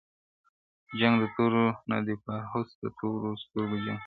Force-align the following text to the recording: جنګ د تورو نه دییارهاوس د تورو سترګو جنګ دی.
جنګ 0.99 1.15
د 1.21 1.23
تورو 1.35 1.65
نه 1.89 1.97
دییارهاوس 2.05 2.69
د 2.81 2.85
تورو 2.99 3.29
سترګو 3.43 3.77
جنګ 3.85 3.95
دی. 3.95 3.95